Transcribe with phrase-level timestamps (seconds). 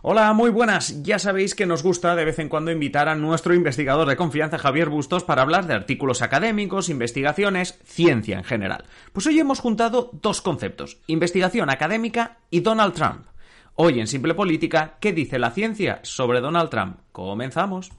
[0.00, 1.02] Hola, muy buenas.
[1.02, 4.56] Ya sabéis que nos gusta de vez en cuando invitar a nuestro investigador de confianza,
[4.56, 8.84] Javier Bustos, para hablar de artículos académicos, investigaciones, ciencia en general.
[9.12, 13.26] Pues hoy hemos juntado dos conceptos, investigación académica y Donald Trump.
[13.74, 16.98] Hoy en Simple Política, ¿qué dice la ciencia sobre Donald Trump?
[17.10, 17.90] Comenzamos.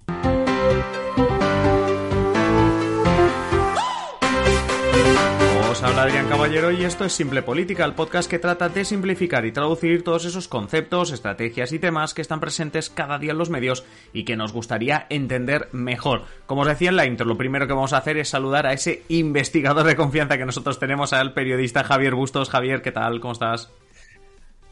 [5.84, 9.54] Habla Adrián Caballero y esto es Simple Política, el podcast que trata de simplificar y
[9.54, 13.86] traducir todos esos conceptos, estrategias y temas que están presentes cada día en los medios
[14.12, 16.24] y que nos gustaría entender mejor.
[16.48, 18.74] Como os decía en la intro, lo primero que vamos a hacer es saludar a
[18.74, 22.50] ese investigador de confianza que nosotros tenemos, al periodista Javier Bustos.
[22.50, 23.22] Javier, ¿qué tal?
[23.22, 23.70] ¿Cómo estás?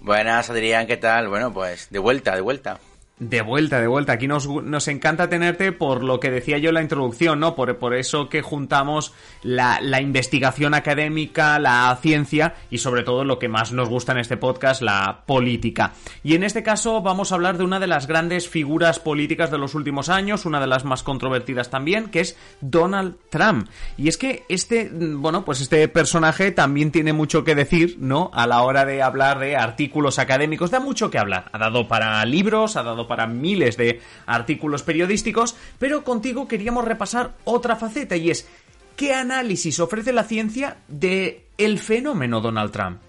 [0.01, 1.29] Buenas, Adrián, ¿qué tal?
[1.29, 2.79] Bueno, pues de vuelta, de vuelta.
[3.19, 4.13] De vuelta, de vuelta.
[4.13, 7.55] Aquí nos, nos, encanta tenerte por lo que decía yo en la introducción, ¿no?
[7.55, 13.39] Por, por eso que juntamos la, la, investigación académica, la ciencia y sobre todo lo
[13.39, 15.93] que más nos gusta en este podcast, la política.
[16.23, 19.57] Y en este caso vamos a hablar de una de las grandes figuras políticas de
[19.57, 23.67] los últimos años, una de las más controvertidas también, que es Donald Trump.
[23.97, 28.29] Y es que este, bueno, pues este personaje también tiene mucho que decir, ¿no?
[28.35, 31.49] A la hora de hablar de artículos académicos, da mucho que hablar.
[31.51, 37.35] Ha dado para libros, ha dado para miles de artículos periodísticos, pero contigo queríamos repasar
[37.45, 38.47] otra faceta y es
[38.95, 43.01] ¿qué análisis ofrece la ciencia de el fenómeno Donald Trump?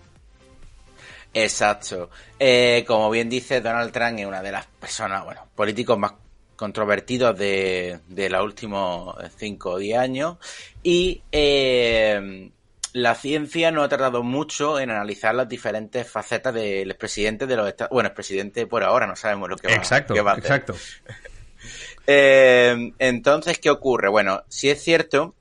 [1.34, 2.10] Exacto.
[2.38, 6.12] Eh, como bien dice, Donald Trump es una de las personas, bueno, políticos más
[6.56, 10.36] controvertidos de, de los últimos 5 o 10 años.
[10.82, 12.50] Y eh,
[12.92, 17.68] la ciencia no ha tardado mucho en analizar las diferentes facetas del expresidente de los
[17.68, 20.44] Estados Bueno, expresidente por ahora no sabemos lo que va, exacto, qué va a hacer.
[20.44, 20.74] Exacto.
[22.06, 24.08] eh, entonces, ¿qué ocurre?
[24.08, 25.34] Bueno, si es cierto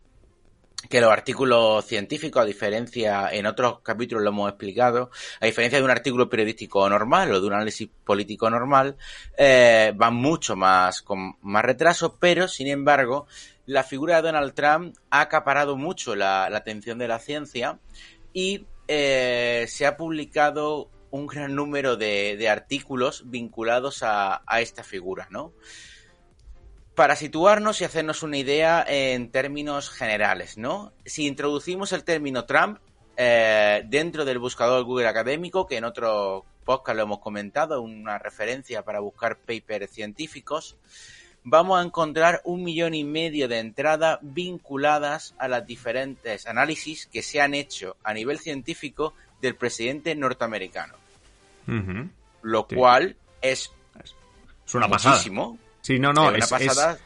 [0.89, 5.85] que los artículos científicos, a diferencia, en otros capítulos lo hemos explicado, a diferencia de
[5.85, 8.95] un artículo periodístico normal o de un análisis político normal,
[9.37, 13.27] eh, van mucho más con más retraso, pero sin embargo,
[13.67, 17.79] la figura de Donald Trump ha acaparado mucho la, atención de la ciencia
[18.33, 25.27] y eh, se ha publicado un gran número de, artículos vinculados a, a, esta figura,
[25.29, 25.53] ¿no?
[26.95, 30.93] Para situarnos y hacernos una idea en términos generales, ¿no?
[31.05, 32.79] Si introducimos el término Trump
[33.19, 38.83] eh, dentro del buscador Google académico, que en otro podcast lo hemos comentado, una referencia
[38.83, 40.77] para buscar papers científicos,
[41.49, 47.23] vamos a encontrar un millón y medio de entradas vinculadas a las diferentes análisis que
[47.23, 50.95] se han hecho a nivel científico del presidente norteamericano.
[51.67, 52.09] Uh -huh.
[52.41, 52.75] Lo sí.
[52.75, 53.71] cual es,
[54.65, 55.51] es una muchísimo.
[55.53, 55.67] pasada.
[55.81, 56.99] Sí, no, no, es, es, una pasada.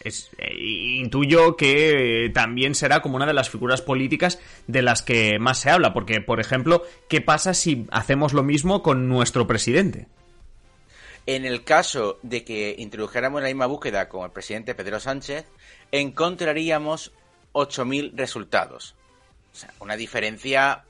[0.00, 5.38] Es, eh, intuyo que también será como una de las figuras políticas de las que
[5.38, 10.06] más se habla, porque, por ejemplo, ¿qué pasa si hacemos lo mismo con nuestro presidente?
[11.26, 15.46] En el caso de que introdujéramos la misma búsqueda con el presidente Pedro Sánchez,
[15.90, 17.12] encontraríamos
[17.52, 18.94] 8.000 resultados.
[19.52, 20.84] O sea, una diferencia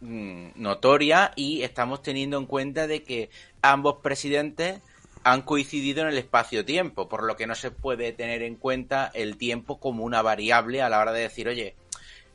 [0.00, 3.30] mmm, notoria y estamos teniendo en cuenta de que
[3.62, 4.80] ambos presidentes
[5.24, 9.36] han coincidido en el espacio-tiempo, por lo que no se puede tener en cuenta el
[9.36, 11.74] tiempo como una variable a la hora de decir, oye,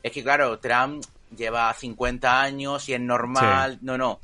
[0.02, 1.04] es que claro, Trump
[1.36, 3.74] lleva 50 años y es normal.
[3.74, 3.78] Sí.
[3.82, 4.20] No, no.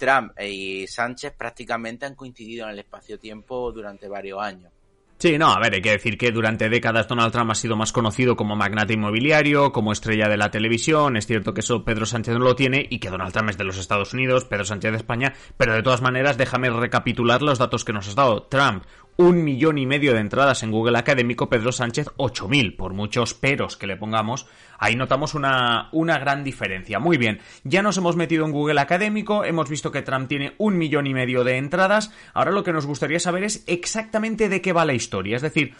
[0.00, 4.72] Trump y Sánchez prácticamente han coincidido en el espacio-tiempo durante varios años.
[5.18, 7.92] Sí, no, a ver, hay que decir que durante décadas Donald Trump ha sido más
[7.92, 12.38] conocido como magnate inmobiliario, como estrella de la televisión, es cierto que eso Pedro Sánchez
[12.38, 14.96] no lo tiene y que Donald Trump es de los Estados Unidos, Pedro Sánchez de
[14.96, 18.44] España, pero de todas maneras déjame recapitular los datos que nos has dado.
[18.44, 18.84] Trump,
[19.16, 23.34] un millón y medio de entradas en Google Académico, Pedro Sánchez, ocho mil, por muchos
[23.34, 24.46] peros que le pongamos,
[24.78, 26.98] ahí notamos una, una gran diferencia.
[26.98, 30.78] Muy bien, ya nos hemos metido en Google Académico, hemos visto que Trump tiene un
[30.78, 34.72] millón y medio de entradas, ahora lo que nos gustaría saber es exactamente de qué
[34.72, 35.74] va la historia, es decir,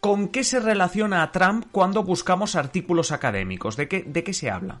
[0.00, 3.76] ¿con qué se relaciona a Trump cuando buscamos artículos académicos?
[3.76, 4.80] ¿De qué, de qué se habla?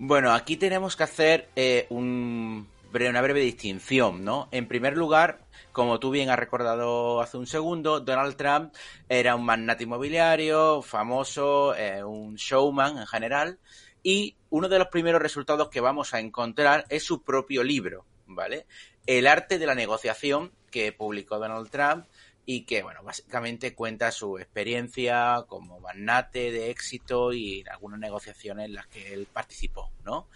[0.00, 4.48] Bueno, aquí tenemos que hacer eh, un, una breve distinción, ¿no?
[4.50, 5.40] En primer lugar,
[5.72, 8.74] como tú bien has recordado hace un segundo, Donald Trump
[9.08, 13.58] era un magnate inmobiliario, famoso, eh, un showman en general,
[14.02, 18.66] y uno de los primeros resultados que vamos a encontrar es su propio libro, ¿vale?
[19.06, 22.06] El arte de la negociación que publicó Donald Trump
[22.44, 28.66] y que, bueno, básicamente cuenta su experiencia como magnate de éxito y en algunas negociaciones
[28.66, 30.28] en las que él participó, ¿no?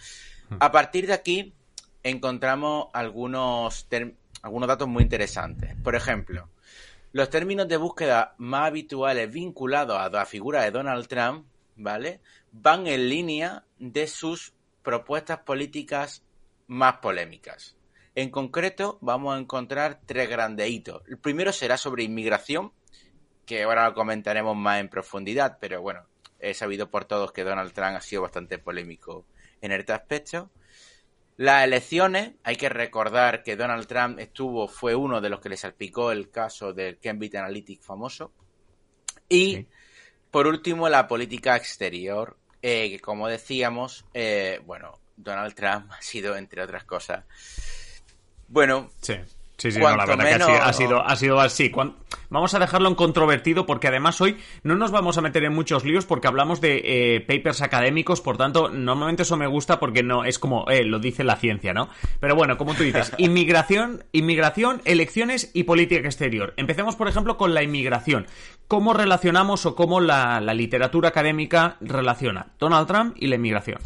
[0.61, 1.55] A partir de aquí
[2.03, 3.87] encontramos algunos
[4.43, 5.77] algunos datos muy interesantes.
[5.83, 6.49] Por ejemplo,
[7.13, 11.47] los términos de búsqueda más habituales vinculados a la figura de Donald Trump,
[11.77, 12.21] ¿vale?
[12.51, 16.25] Van en línea de sus propuestas políticas
[16.67, 17.77] más polémicas.
[18.15, 21.03] En concreto, vamos a encontrar tres grandes hitos.
[21.09, 22.73] El primero será sobre inmigración,
[23.47, 26.07] que ahora lo comentaremos más en profundidad, pero bueno,
[26.39, 29.25] he sabido por todos que Donald Trump ha sido bastante polémico
[29.61, 30.51] en este aspecto.
[31.37, 35.57] Las elecciones, hay que recordar que Donald Trump estuvo, fue uno de los que le
[35.57, 38.33] salpicó el caso del Cambridge Analytic famoso.
[39.29, 39.67] Y,
[40.31, 46.37] por último, la política exterior, eh, que como decíamos, eh, bueno, Donald Trump ha sido,
[46.37, 47.25] entre otras cosas,
[48.49, 49.15] bueno, sí.
[49.63, 51.71] Sí, sí, la verdad que ha sido, ha sido así.
[52.31, 55.85] Vamos a dejarlo en controvertido porque además hoy no nos vamos a meter en muchos
[55.85, 60.25] líos porque hablamos de eh, papers académicos, por tanto, normalmente eso me gusta porque no
[60.25, 61.89] es como eh, lo dice la ciencia, ¿no?
[62.19, 66.55] Pero bueno, como tú dices, inmigración, inmigración, elecciones y política exterior.
[66.57, 68.27] Empecemos, por ejemplo, con la inmigración.
[68.67, 73.79] ¿Cómo relacionamos o cómo la literatura académica relaciona Donald Trump y la inmigración?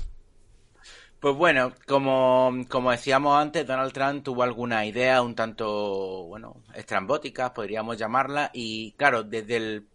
[1.27, 7.51] Pues bueno, como, como decíamos antes, Donald Trump tuvo alguna idea un tanto, bueno, estrambóticas,
[7.51, 9.89] podríamos llamarla, y claro, desde el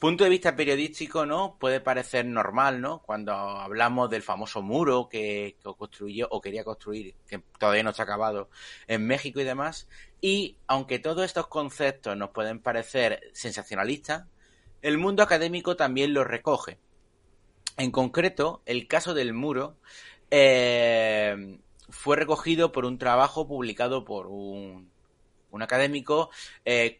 [0.00, 1.56] punto de vista periodístico, ¿no?
[1.60, 3.02] Puede parecer normal, ¿no?
[3.02, 8.02] Cuando hablamos del famoso muro que, que, construyó o quería construir, que todavía no está
[8.02, 8.50] acabado,
[8.88, 9.86] en México y demás.
[10.20, 14.24] Y aunque todos estos conceptos nos pueden parecer sensacionalistas,
[14.82, 16.80] el mundo académico también los recoge.
[17.76, 19.76] En concreto, el caso del muro
[20.36, 21.58] eh,
[21.90, 24.90] fue recogido por un trabajo publicado por un,
[25.60, 26.30] académico
[26.64, 26.98] eh,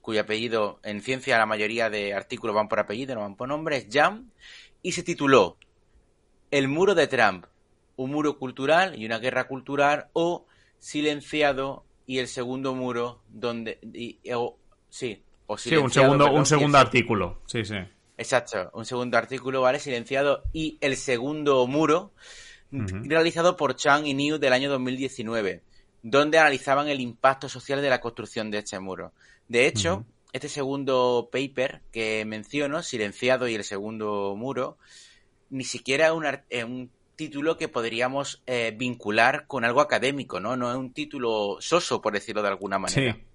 [0.00, 3.78] cuyo apellido en ciencia la mayoría de artículos van por apellido, no van por nombre,
[3.78, 4.30] es Jam,
[4.82, 5.56] y se tituló
[6.52, 7.46] El muro de Trump,
[7.96, 10.46] un muro cultural y una guerra cultural o
[10.78, 13.80] silenciado y el segundo muro donde
[14.90, 17.78] sí, o sí, un segundo un segundo artículo, sí, sí.
[18.18, 19.78] Exacto, un segundo artículo, ¿vale?
[19.78, 20.42] Silenciado.
[20.52, 22.12] Y el segundo muro,
[22.72, 25.62] realizado por Chang y New del año 2019,
[26.02, 29.12] donde analizaban el impacto social de la construcción de este muro.
[29.46, 34.78] De hecho, este segundo paper que menciono, Silenciado y el segundo muro,
[35.48, 36.12] ni siquiera
[36.50, 40.56] es un, título que podríamos eh, vincular con algo académico, ¿no?
[40.56, 43.14] No es un título soso, por decirlo de alguna manera.
[43.14, 43.27] Sí.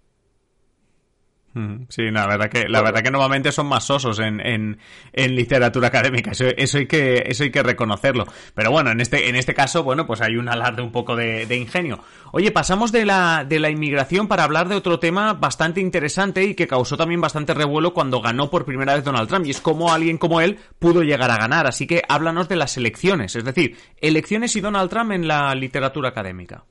[1.89, 6.31] Sí, la verdad que la verdad que normalmente son más sosos en, en, literatura académica,
[6.31, 8.25] eso, eso, hay que eso hay que reconocerlo.
[8.55, 11.44] Pero bueno, en este en este caso, bueno, pues hay un alarde un poco de,
[11.55, 12.00] ingenio.
[12.31, 16.55] Oye, pasamos de la de la inmigración para hablar de otro tema bastante interesante y
[16.55, 19.94] que causó también bastante revuelo cuando ganó por primera vez Donald Trump y es cómo
[19.94, 21.67] alguien como él pudo llegar a ganar.
[21.67, 26.09] Así que háblanos de las elecciones, es decir, elecciones y Donald Trump en la literatura
[26.09, 26.65] académica.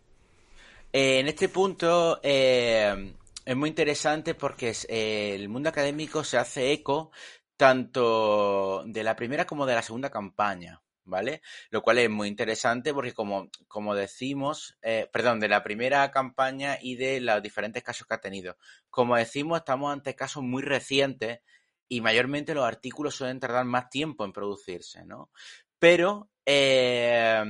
[0.92, 2.18] Eh, en este punto.
[2.20, 3.12] Eh
[3.44, 7.10] es muy interesante porque eh, el mundo académico se hace eco
[7.56, 11.42] tanto de la primera como de la segunda campaña, ¿vale?
[11.70, 16.78] Lo cual es muy interesante porque como, como decimos, eh, perdón, de la primera campaña
[16.80, 18.56] y de los diferentes casos que ha tenido.
[18.90, 21.40] Como decimos, estamos ante casos muy recientes
[21.88, 25.30] y mayormente los artículos suelen tardar más tiempo en producirse, ¿no?
[25.78, 27.44] Pero eh,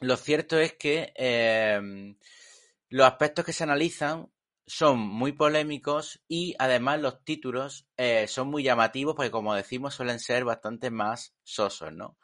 [0.00, 1.12] lo cierto es que
[2.90, 4.30] los aspectos que se analizan
[4.68, 10.20] son muy polémicos y además los títulos eh, son muy llamativos porque como decimos suelen
[10.20, 12.18] ser bastante más sosos, ¿no?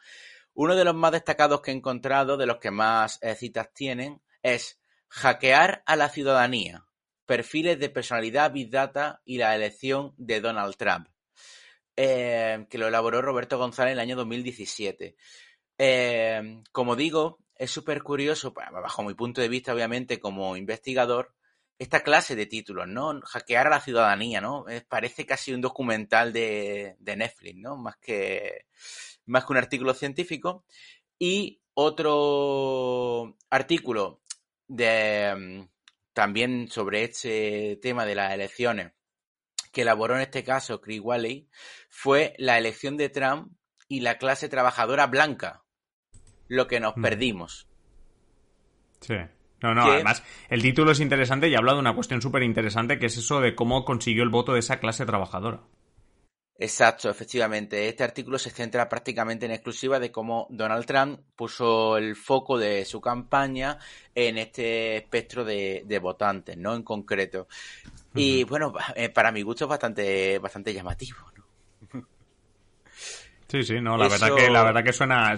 [0.52, 4.22] Uno de los más destacados que he encontrado, de los que más eh, citas tienen,
[4.42, 6.84] es Hackear a la ciudadanía,
[7.24, 11.08] perfiles de personalidad Big Data y la elección de Donald Trump,
[11.96, 15.16] eh, que lo elaboró Roberto González en el año 2017.
[16.72, 21.34] como digo, es súper curioso, bajo mi punto de vista, obviamente, como investigador,
[21.78, 23.20] esta clase de títulos, ¿no?
[23.20, 24.64] Hackear a la ciudadanía, ¿no?
[24.88, 27.76] parece casi un documental de, Netflix, ¿no?
[27.76, 28.66] Más que,
[29.26, 30.64] más que un artículo científico.
[31.18, 34.22] Y otro artículo
[34.68, 35.68] de, mm,
[36.12, 38.92] también sobre este tema de las elecciones
[39.72, 41.48] que elaboró en este caso Chris Walley
[41.90, 43.52] fue la elección de Trump
[43.88, 45.64] y la clase trabajadora blanca,
[46.48, 47.02] lo que nos mm.
[47.02, 47.68] perdimos.
[49.00, 49.16] Sí.
[49.62, 53.06] No, no, además el título es interesante y habla de una cuestión súper interesante que
[53.06, 55.60] es eso de cómo consiguió el voto de esa clase trabajadora.
[56.56, 57.88] Exacto, efectivamente.
[57.88, 62.84] Este artículo se centra prácticamente en exclusiva de cómo Donald Trump puso el foco de
[62.84, 63.78] su campaña
[64.14, 66.76] en este espectro de, votantes, ¿no?
[66.76, 67.48] En concreto.
[68.14, 71.18] Y bueno, eh, para mi gusto es bastante, bastante llamativo.
[73.54, 75.32] Sí, sí, no, la verdad que, la verdad que suena,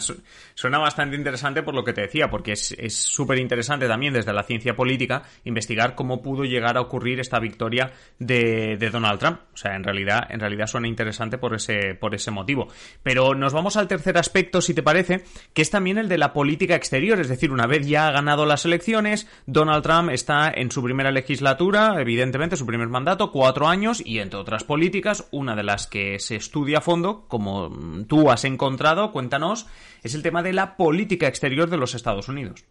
[0.54, 4.42] suena bastante interesante por lo que te decía, porque es súper interesante también desde la
[4.42, 9.40] ciencia política investigar cómo pudo llegar a ocurrir esta victoria de, de, Donald Trump.
[9.52, 12.68] O sea, en realidad, en realidad suena interesante por ese, por ese motivo.
[13.02, 16.32] Pero nos vamos al tercer aspecto, si te parece, que es también el de la
[16.32, 17.20] política exterior.
[17.20, 21.10] Es decir, una vez ya ha ganado las elecciones, Donald Trump está en su primera
[21.10, 26.18] legislatura, evidentemente, su primer mandato, cuatro años, y entre otras políticas, una de las que
[26.18, 27.68] se estudia a fondo, como
[28.06, 29.66] tú has encontrado, cuéntanos,
[30.02, 32.64] es el tema de la política exterior de los Estados Unidos.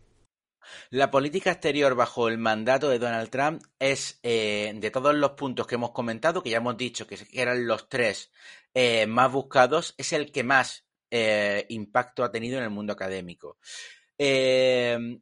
[0.89, 5.68] La política exterior bajo el mandato de Donald Trump es, eh, de todos los puntos
[5.68, 8.32] que hemos comentado, que ya hemos dicho que eran los tres
[8.74, 13.58] eh, más buscados, es el que más eh, impacto ha tenido en el mundo académico.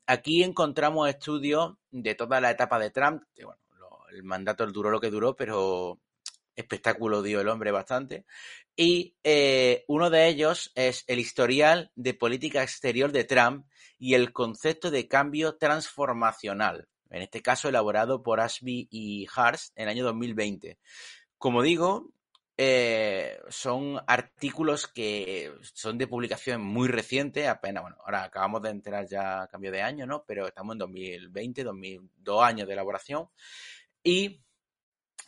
[0.05, 3.59] aquí encontramos estudios de toda la etapa de Trump, que bueno,
[4.11, 5.99] el mandato duró lo que duró, pero
[6.55, 8.25] espectáculo dio el hombre bastante.
[8.75, 13.65] Y eh, uno de ellos es el historial de política exterior de Trump
[13.97, 19.83] y el concepto de cambio transformacional, en este caso elaborado por Ashby y Hars en
[19.83, 20.79] el año 2020.
[21.37, 22.13] Como digo,
[22.55, 29.07] eh, son artículos que son de publicación muy reciente, apenas, bueno, ahora acabamos de enterar
[29.07, 30.23] ya a cambio de año, ¿no?
[30.27, 33.27] Pero estamos en 2020, 2002 años de elaboración.
[34.03, 34.42] Y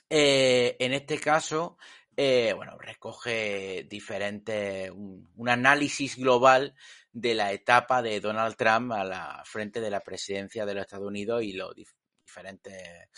[0.10, 1.78] eh, en este caso,
[2.16, 6.76] eh, bueno, recoge diferentes, un, análisis global
[7.12, 11.08] de la etapa de Donald Trump a la frente de la presidencia de los Estados
[11.08, 13.10] Unidos y los diferentes,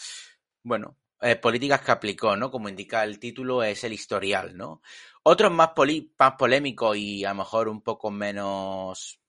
[0.63, 2.51] bueno, eh, políticas que aplicó, ¿no?
[2.51, 4.81] Como indica el título, es el historial, ¿no?
[5.23, 5.71] Otros más,
[6.19, 9.19] más polémicos y a lo mejor un poco menos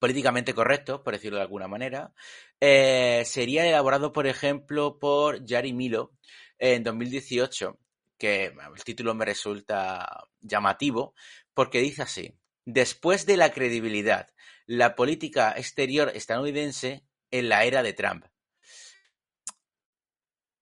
[0.00, 2.12] políticamente correctos, por decirlo de alguna manera,
[2.58, 6.12] eh, sería elaborado, por ejemplo, por Yari Milo
[6.58, 7.78] en 2018,
[8.18, 11.14] que el título me resulta llamativo,
[11.54, 14.28] porque dice así, después de la credibilidad,
[14.66, 18.24] la política exterior estadounidense en la era de Trump.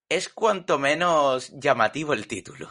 [0.09, 2.71] Es cuanto menos llamativo el título.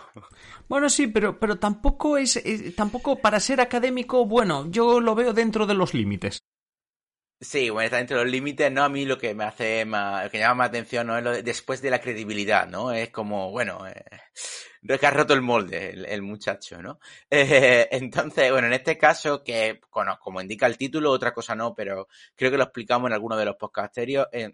[0.68, 2.44] Bueno, sí, pero, pero tampoco es,
[2.76, 6.40] tampoco para ser académico, bueno, yo lo veo dentro de los límites.
[7.40, 8.84] Sí, bueno, está dentro de los límites, ¿no?
[8.84, 11.18] A mí lo que me hace más, lo que llama más atención, ¿no?
[11.18, 12.92] Es lo de, después de la credibilidad, ¿no?
[12.92, 13.94] Es como, bueno, eh,
[15.00, 17.00] que ha roto el molde el, muchacho, ¿no?
[17.30, 21.76] Eh, entonces, bueno, en este caso, que, bueno, como indica el título, otra cosa no,
[21.76, 24.00] pero creo que lo explicamos en alguno de los podcasts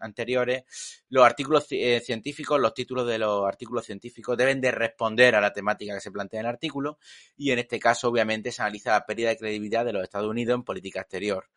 [0.02, 0.63] anteriores,
[1.10, 5.54] los artículos eh, científicos, los títulos de los artículos científicos deben de responder a la
[5.54, 6.98] temática que se plantea en el artículo,
[7.38, 10.56] y en este caso, obviamente, se analiza la pérdida de credibilidad de los Estados Unidos
[10.56, 11.48] en política exterior.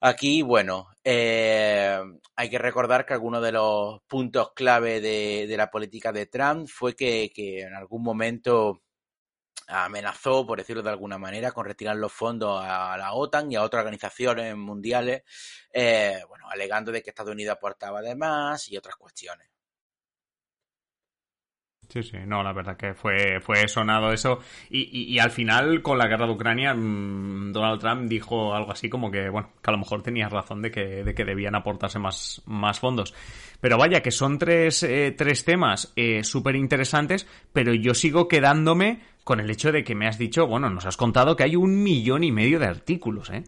[0.00, 1.98] Aquí, bueno, eh,
[2.36, 6.94] hay que recordar que algunos de los puntos clave de, la política de Trump fue
[6.94, 8.82] que, en algún momento
[9.68, 13.62] amenazó, por decirlo de alguna manera, con retirar los fondos a la OTAN y a
[13.62, 15.22] otras organizaciones mundiales,
[15.72, 19.55] eh, bueno, alegando de que Estados Unidos aportaba de más y otras cuestiones.
[21.96, 24.40] Sí, sí, no, la verdad que fue, fue sonado eso.
[24.68, 28.90] Y, y, al final, con la guerra de Ucrania, mm, Donald Trump dijo algo así
[28.90, 31.98] como que, bueno, que a lo mejor tenías razón de que, de que debían aportarse
[31.98, 33.14] más, más fondos.
[33.62, 39.00] Pero vaya, que son tres, eh, tres temas eh, súper interesantes, pero yo sigo quedándome
[39.24, 41.82] con el hecho de que me has dicho, bueno, nos has contado que hay un
[41.82, 43.44] millón y medio de artículos, ¿eh?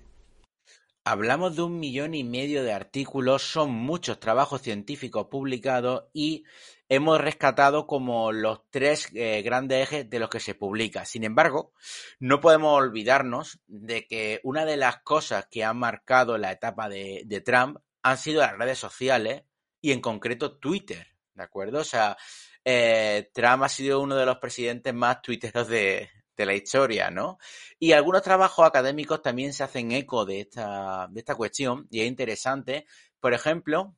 [1.05, 6.45] Hablamos de un millón y medio de artículos, son muchos trabajos científicos publicados y
[6.89, 11.05] hemos rescatado como los tres eh, grandes ejes de los que se publica.
[11.05, 11.73] Sin embargo,
[12.19, 17.43] no podemos olvidarnos de que una de las cosas que han marcado la etapa de,
[17.45, 19.45] Trump han sido las redes sociales
[19.81, 21.81] y en concreto Twitter, ¿de acuerdo?
[21.81, 22.17] O sea,
[22.65, 27.39] eh, Trump ha sido uno de los presidentes más twitteros de, de la historia, ¿no?
[27.79, 32.07] Y algunos trabajos académicos también se hacen eco de esta, de esta cuestión y es
[32.07, 32.87] interesante.
[33.21, 33.97] Por ejemplo,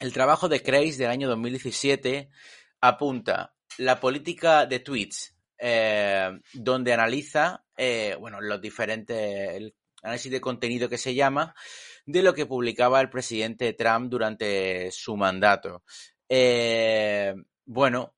[0.00, 2.30] el trabajo de Kreis del año 2017
[2.80, 10.40] apunta la política de tweets, eh, donde analiza, eh, bueno, los diferentes, el análisis de
[10.40, 11.54] contenido que se llama,
[12.06, 15.84] de lo que publicaba el presidente Trump durante su mandato.
[16.28, 17.34] Eh,
[17.66, 18.14] bueno,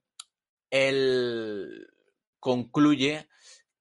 [0.70, 1.88] él
[2.38, 3.28] concluye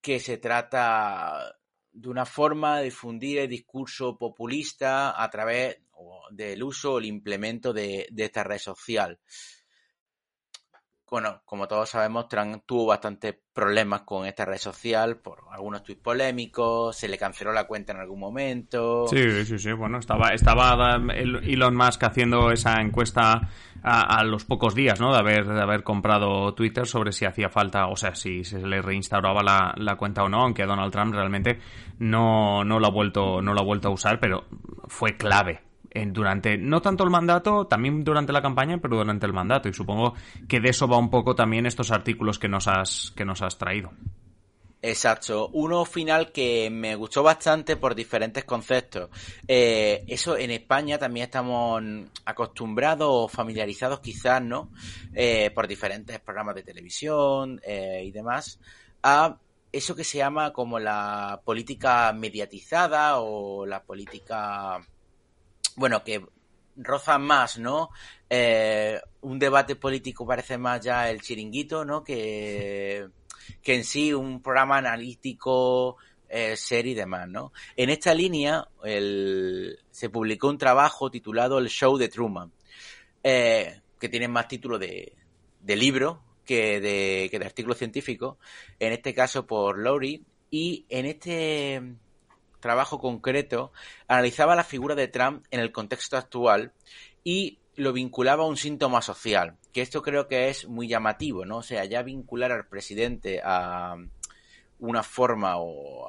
[0.01, 1.55] que se trata
[1.91, 5.77] de una forma de difundir el discurso populista a través
[6.31, 9.19] del uso o el implemento de, esta red social.
[11.09, 16.01] bueno, como todos sabemos, Trump tuvo bastantes problemas con esta red social por algunos tweets
[16.01, 19.07] polémicos, se le canceló la cuenta en algún momento.
[19.07, 23.49] Sí, sí, sí, bueno, estaba, estaba Elon Musk haciendo esa encuesta
[23.83, 25.11] a, los pocos días, ¿no?
[25.11, 28.81] De haber, de haber comprado Twitter sobre si hacía falta, o sea, si se le
[28.81, 31.59] reinstauraba la, la cuenta o no, aunque Donald Trump realmente
[31.99, 34.45] no, no lo ha vuelto, no lo ha vuelto a usar, pero
[34.87, 35.70] fue clave
[36.07, 39.69] durante, no tanto el mandato, también durante la campaña, pero durante el mandato.
[39.69, 40.13] Y supongo
[40.47, 43.57] que de eso va un poco también estos artículos que nos has, que nos has
[43.57, 43.91] traído.
[44.83, 49.09] Exacto, uno final que me gustó bastante por diferentes conceptos.
[49.47, 51.83] Eh, eso en España también estamos
[52.25, 54.71] acostumbrados o familiarizados quizás, ¿no?
[55.13, 58.59] Eh, por diferentes programas de televisión eh, y demás,
[59.03, 59.37] a
[59.71, 64.81] eso que se llama como la política mediatizada o la política
[65.81, 66.25] bueno, que
[66.77, 67.89] roza más, ¿no?
[68.29, 72.03] Eh, un debate político parece más ya el chiringuito, ¿no?
[72.03, 73.07] Que,
[73.61, 75.97] que en sí un programa analítico,
[76.29, 77.51] eh, serie y demás, ¿no?
[77.75, 82.51] En esta línea el, se publicó un trabajo titulado El Show de Truman,
[83.23, 85.13] eh, que tiene más título de,
[85.59, 88.37] de libro que de, que de artículo científico,
[88.79, 91.81] en este caso por Lowry, y en este
[92.61, 93.73] trabajo concreto,
[94.07, 96.71] analizaba la figura de Trump en el contexto actual
[97.23, 101.57] y lo vinculaba a un síntoma social, que esto creo que es muy llamativo, ¿no?
[101.57, 103.95] O sea, ya vincular al presidente a
[104.79, 106.07] una forma o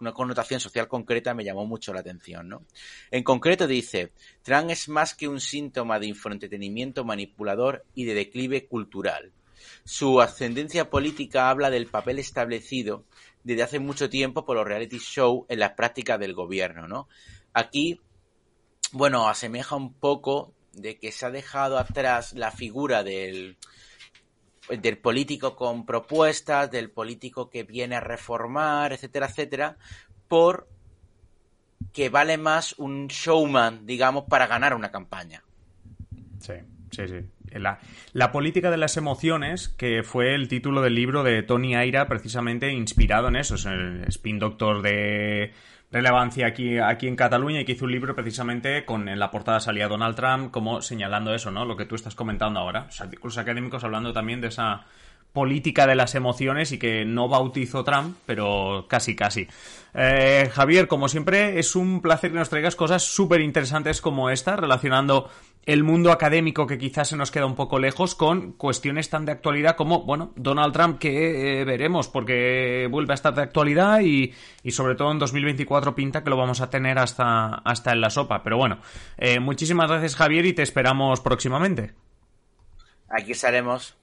[0.00, 2.62] una connotación social concreta me llamó mucho la atención, ¿no?
[3.10, 8.66] En concreto dice, Trump es más que un síntoma de infoentretenimiento manipulador y de declive
[8.66, 9.32] cultural.
[9.84, 13.04] Su ascendencia política habla del papel establecido
[13.44, 17.08] desde hace mucho tiempo por los reality show en las prácticas del gobierno, ¿no?
[17.52, 18.00] Aquí,
[18.92, 23.56] bueno, asemeja un poco de que se ha dejado atrás la figura del,
[24.68, 29.76] del político con propuestas, del político que viene a reformar, etcétera, etcétera,
[30.28, 30.68] por
[31.92, 35.42] que vale más un showman, digamos, para ganar una campaña.
[36.40, 36.54] Sí,
[36.92, 37.58] sí, sí.
[38.12, 42.72] La, política de las emociones, que fue el título del libro de Tony Aira, precisamente
[42.72, 43.56] inspirado en eso.
[43.56, 45.52] Es el spin doctor de
[45.90, 49.60] relevancia aquí, aquí en Cataluña y que hizo un libro precisamente con en la portada
[49.60, 51.66] salía Donald Trump como señalando eso, ¿no?
[51.66, 52.88] Lo que tú estás comentando ahora.
[52.98, 54.86] artículos académicos hablando también de esa
[55.32, 59.48] política de las emociones y que no bautizó Trump, pero casi, casi.
[59.94, 64.56] Eh, Javier, como siempre, es un placer que nos traigas cosas súper interesantes como esta,
[64.56, 65.30] relacionando
[65.64, 69.32] el mundo académico que quizás se nos queda un poco lejos con cuestiones tan de
[69.32, 74.34] actualidad como, bueno, Donald Trump, que eh, veremos porque vuelve a estar de actualidad y,
[74.62, 78.10] y, sobre todo en 2024 pinta que lo vamos a tener hasta, hasta en la
[78.10, 78.42] sopa.
[78.42, 78.78] Pero bueno,
[79.18, 81.94] eh, muchísimas gracias Javier y te esperamos próximamente.
[83.08, 84.01] Aquí estaremos.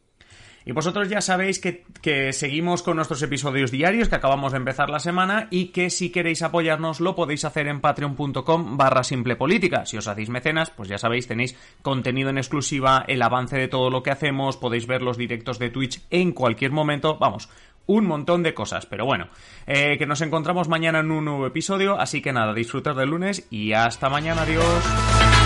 [0.70, 5.00] Y vosotros ya sabéis que, seguimos con nuestros episodios diarios que acabamos de empezar la
[5.00, 9.88] semana y que si queréis apoyarnos lo podéis hacer en patreon.com barra simple política.
[9.88, 13.90] Si os hacéis mecenas, pues ya sabéis, tenéis contenido en exclusiva, el avance de todo
[13.90, 17.18] lo que hacemos, podéis ver los directos de Twitch en cualquier momento.
[17.18, 17.50] Vamos,
[17.88, 18.86] un montón de cosas.
[18.86, 19.30] Pero bueno,
[19.66, 22.00] eh, que nos encontramos mañana en un nuevo episodio.
[22.00, 24.44] Así que nada, disfrutar del lunes y hasta mañana.
[24.44, 25.39] Adiós.